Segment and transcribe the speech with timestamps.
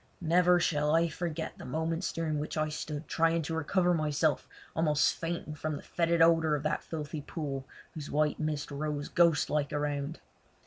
[0.19, 5.13] Never shall I forget the moments during which I stood trying to recover myself almost
[5.13, 10.19] fainting from the fœtid odour of the filthy pool, whose white mist rose ghostlike around.